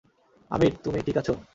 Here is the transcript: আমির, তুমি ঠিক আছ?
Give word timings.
আমির, 0.51 0.73
তুমি 0.83 0.99
ঠিক 1.05 1.17
আছ? 1.17 1.27